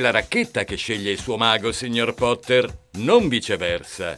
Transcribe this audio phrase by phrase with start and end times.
[0.00, 4.16] La racchetta che sceglie il suo mago, signor Potter, non viceversa.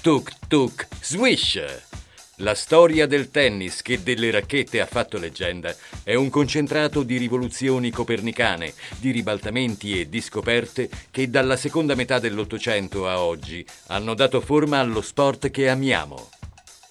[0.00, 1.62] Tuk tuk swish!
[2.38, 7.90] La storia del tennis che delle racchette ha fatto leggenda è un concentrato di rivoluzioni
[7.90, 14.40] copernicane, di ribaltamenti e di scoperte che dalla seconda metà dell'Ottocento a oggi hanno dato
[14.40, 16.30] forma allo sport che amiamo.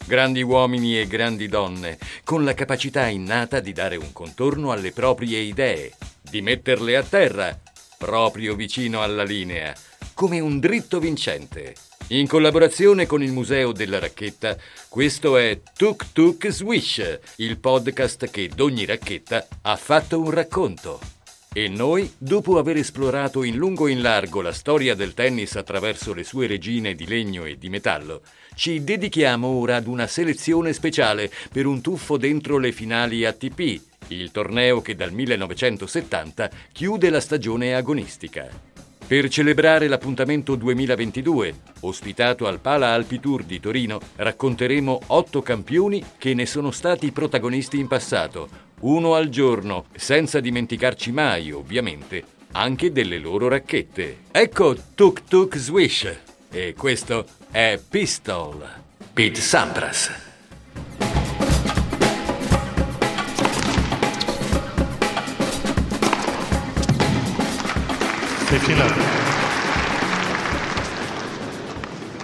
[0.06, 5.40] Grandi uomini e grandi donne, con la capacità innata di dare un contorno alle proprie
[5.40, 7.60] idee, di metterle a terra,
[8.04, 9.74] proprio vicino alla linea,
[10.14, 11.74] come un dritto vincente.
[12.10, 14.58] In collaborazione con il Museo della Racchetta,
[14.90, 21.00] questo è Tuk Tuk Swish, il podcast che d'ogni racchetta ha fatto un racconto.
[21.54, 26.14] E noi, dopo aver esplorato in lungo e in largo la storia del tennis attraverso
[26.14, 28.22] le sue regine di legno e di metallo,
[28.54, 34.32] ci dedichiamo ora ad una selezione speciale per un tuffo dentro le finali ATP, il
[34.32, 38.50] torneo che dal 1970 chiude la stagione agonistica.
[39.06, 46.34] Per celebrare l'appuntamento 2022, ospitato al Pala Alpi Tour di Torino, racconteremo otto campioni che
[46.34, 48.48] ne sono stati protagonisti in passato,
[48.80, 54.20] uno al giorno, senza dimenticarci mai, ovviamente, anche delle loro racchette.
[54.32, 56.18] Ecco Tuk Tuk Swish
[56.50, 58.68] e questo è Pistol,
[59.12, 60.33] Pete Sampras.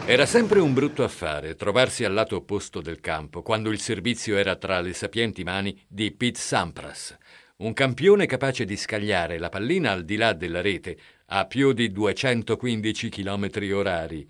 [0.06, 4.56] Era sempre un brutto affare trovarsi al lato opposto del campo quando il servizio era
[4.56, 7.18] tra le sapienti mani di Pete Sampras,
[7.58, 11.92] un campione capace di scagliare la pallina al di là della rete a più di
[11.92, 14.30] 215 km orari,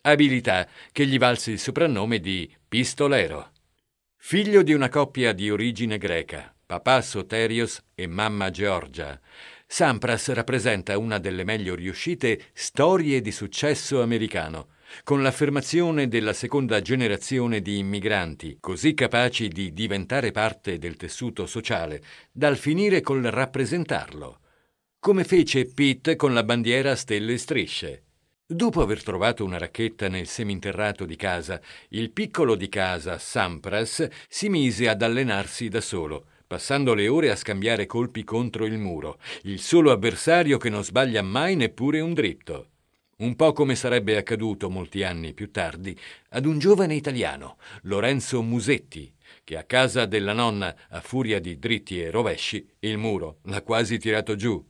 [0.00, 3.52] abilità che gli valse il soprannome di pistolero.
[4.16, 9.20] Figlio di una coppia di origine greca, papà Soterios e mamma Georgia,
[9.66, 14.68] Sampras rappresenta una delle meglio riuscite storie di successo americano,
[15.02, 22.02] con l'affermazione della seconda generazione di immigranti, così capaci di diventare parte del tessuto sociale,
[22.30, 24.40] dal finire col rappresentarlo,
[25.00, 28.02] come fece Pitt con la bandiera a stelle e strisce.
[28.46, 34.48] Dopo aver trovato una racchetta nel seminterrato di casa, il piccolo di casa, Sampras, si
[34.48, 39.58] mise ad allenarsi da solo, passando le ore a scambiare colpi contro il muro, il
[39.58, 42.70] solo avversario che non sbaglia mai neppure un dritto.
[43.18, 45.98] Un po' come sarebbe accaduto molti anni più tardi
[46.30, 49.10] ad un giovane italiano, Lorenzo Musetti,
[49.42, 53.98] che a casa della nonna, a furia di dritti e rovesci, il muro l'ha quasi
[53.98, 54.62] tirato giù.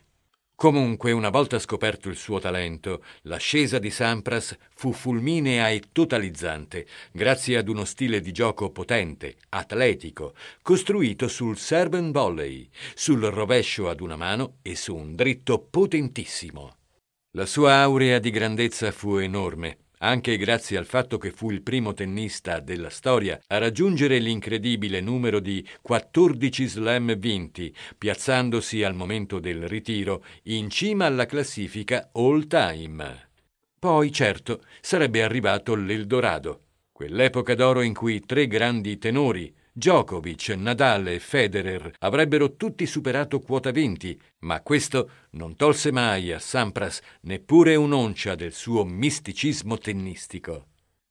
[0.58, 7.58] Comunque, una volta scoperto il suo talento, l'ascesa di Sampras fu fulminea e totalizzante, grazie
[7.58, 14.16] ad uno stile di gioco potente, atletico, costruito sul serve volley, sul rovescio ad una
[14.16, 16.76] mano e su un dritto potentissimo.
[17.36, 21.94] La sua aurea di grandezza fu enorme anche grazie al fatto che fu il primo
[21.94, 29.66] tennista della storia a raggiungere l'incredibile numero di 14 slam vinti, piazzandosi al momento del
[29.66, 33.28] ritiro in cima alla classifica all time.
[33.78, 41.19] Poi, certo, sarebbe arrivato l'Eldorado, quell'epoca d'oro in cui tre grandi tenori, Djokovic, Nadal e
[41.19, 48.34] Federer avrebbero tutti superato quota 20, ma questo non tolse mai a Sampras neppure un'oncia
[48.34, 50.69] del suo misticismo tennistico.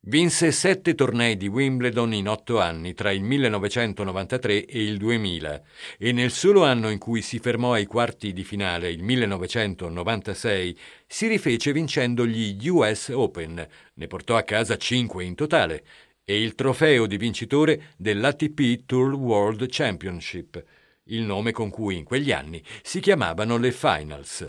[0.08, 5.62] Vinse sette tornei di Wimbledon in otto anni tra il 1993 e il 2000
[6.00, 11.28] e nel solo anno in cui si fermò ai quarti di finale, il 1996, si
[11.28, 15.84] rifece vincendo gli US Open, ne portò a casa cinque in totale,
[16.28, 20.62] e il trofeo di vincitore dell'ATP Tour World Championship,
[21.06, 24.48] il nome con cui in quegli anni si chiamavano le Finals.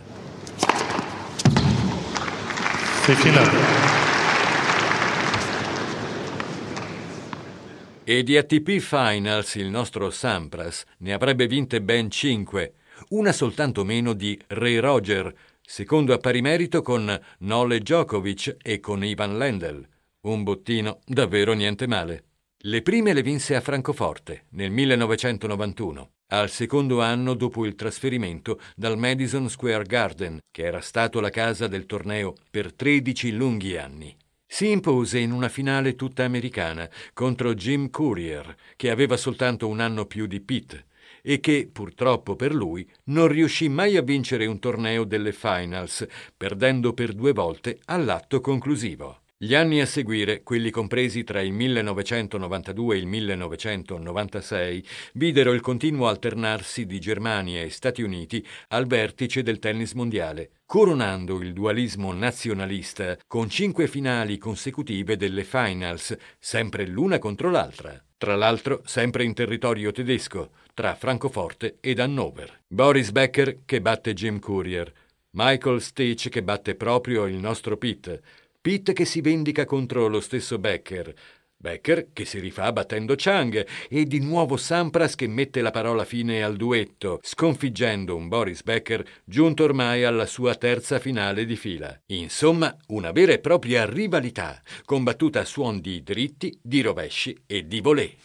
[8.05, 12.75] E di ATP Finals il nostro Sampras ne avrebbe vinte ben cinque,
[13.11, 15.31] una soltanto meno di Ray Roger,
[15.61, 19.87] secondo a pari merito con Nole Djokovic e con Ivan Lendl.
[20.27, 22.25] Un bottino davvero niente male.
[22.63, 28.99] Le prime le vinse a Francoforte nel 1991, al secondo anno dopo il trasferimento dal
[28.99, 34.17] Madison Square Garden, che era stato la casa del torneo per 13 lunghi anni.
[34.45, 40.07] Si impose in una finale tutta americana contro Jim Courier, che aveva soltanto un anno
[40.07, 40.87] più di Pitt
[41.23, 46.05] e che, purtroppo per lui, non riuscì mai a vincere un torneo delle finals,
[46.37, 49.21] perdendo per due volte all'atto conclusivo.
[49.39, 56.09] Gli anni a seguire, quelli compresi tra il 1992 e il 1996, videro il continuo
[56.09, 63.19] alternarsi di Germania e Stati Uniti al vertice del tennis mondiale, coronando il dualismo nazionalista
[63.27, 68.03] con cinque finali consecutive delle finals, sempre l'una contro l'altra.
[68.17, 72.63] Tra l'altro, sempre in territorio tedesco, tra Francoforte ed Hannover.
[72.67, 74.91] Boris Becker che batte Jim Courier,
[75.33, 78.19] Michael Stitch che batte proprio il nostro Pitt,
[78.67, 81.15] Pitt che si vendica contro lo stesso Becker.
[81.57, 86.43] Becker che si rifà battendo Chang e di nuovo Sampras che mette la parola fine
[86.43, 91.97] al duetto, sconfiggendo un Boris Becker giunto ormai alla sua terza finale di fila.
[92.07, 97.81] Insomma, una vera e propria rivalità, combattuta a suon di dritti, di rovesci e di
[97.81, 98.17] volée.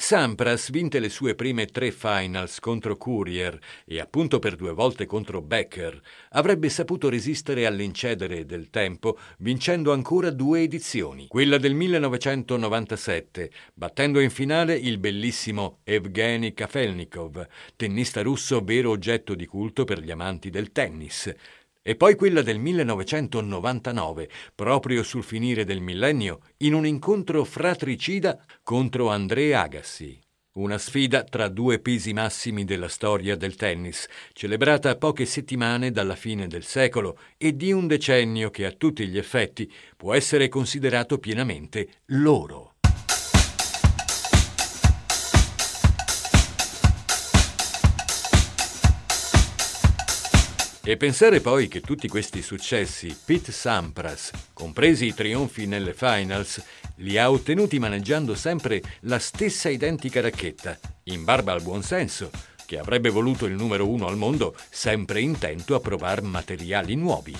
[0.00, 5.42] Sampras vinte le sue prime tre finals contro Courier e appunto per due volte contro
[5.42, 6.00] Becker.
[6.30, 11.26] Avrebbe saputo resistere all'incedere del tempo vincendo ancora due edizioni.
[11.26, 19.44] Quella del 1997, battendo in finale il bellissimo Evgeny Kafelnikov, tennista russo vero oggetto di
[19.44, 21.30] culto per gli amanti del tennis.
[21.90, 29.08] E poi quella del 1999, proprio sul finire del millennio, in un incontro fratricida contro
[29.08, 30.16] André Agassi.
[30.52, 36.14] Una sfida tra due pesi massimi della storia del tennis, celebrata a poche settimane dalla
[36.14, 41.18] fine del secolo e di un decennio che a tutti gli effetti può essere considerato
[41.18, 42.69] pienamente loro.
[50.82, 56.62] E pensare poi che tutti questi successi, Pete Sampras, compresi i trionfi nelle finals,
[56.96, 62.30] li ha ottenuti maneggiando sempre la stessa identica racchetta, in barba al buonsenso,
[62.64, 67.36] che avrebbe voluto il numero uno al mondo sempre intento a provare materiali nuovi.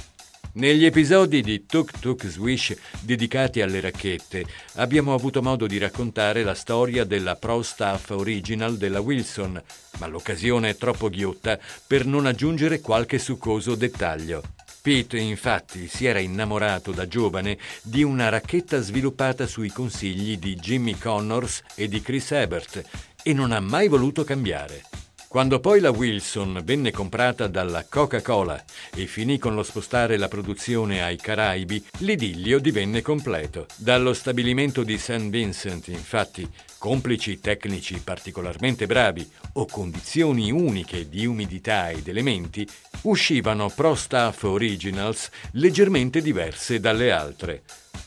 [0.53, 4.45] Negli episodi di Tuk Tuk Swish dedicati alle racchette
[4.75, 9.63] abbiamo avuto modo di raccontare la storia della Pro Staff Original della Wilson,
[9.99, 11.57] ma l'occasione è troppo ghiotta
[11.87, 14.43] per non aggiungere qualche succoso dettaglio.
[14.83, 20.99] Pete infatti si era innamorato da giovane di una racchetta sviluppata sui consigli di Jimmy
[20.99, 22.83] Connors e di Chris Ebert
[23.23, 24.83] e non ha mai voluto cambiare.
[25.31, 31.05] Quando poi la Wilson venne comprata dalla Coca-Cola e finì con lo spostare la produzione
[31.05, 33.67] ai Caraibi, l'idillio divenne completo.
[33.77, 35.29] Dallo stabilimento di St.
[35.29, 42.67] Vincent, infatti, complici tecnici particolarmente bravi o condizioni uniche di umidità ed elementi,
[43.03, 47.63] uscivano Pro Staff Originals leggermente diverse dalle altre.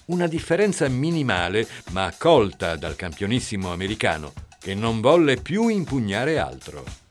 [0.07, 7.02] Una differenza minimale ma colta dal campionissimo americano, che non volle più impugnare altro.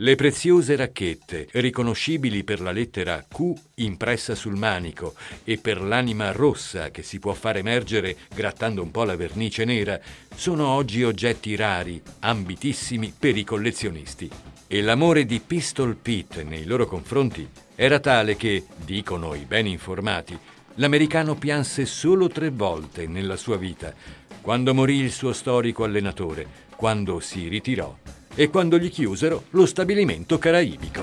[0.00, 6.90] Le preziose racchette, riconoscibili per la lettera Q impressa sul manico e per l'anima rossa
[6.90, 9.98] che si può far emergere grattando un po' la vernice nera,
[10.34, 14.28] sono oggi oggetti rari, ambitissimi per i collezionisti.
[14.66, 20.38] E l'amore di Pistol Pete nei loro confronti era tale che, dicono i ben informati,
[20.74, 23.94] l'americano pianse solo tre volte nella sua vita,
[24.42, 27.96] quando morì il suo storico allenatore, quando si ritirò
[28.36, 31.02] e quando gli chiusero lo stabilimento caraibico.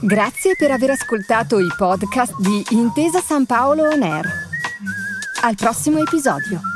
[0.00, 4.24] Grazie per aver ascoltato i podcast di Intesa San Paolo On Air.
[5.42, 6.75] Al prossimo episodio.